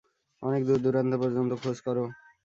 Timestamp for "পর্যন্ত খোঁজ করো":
1.21-2.03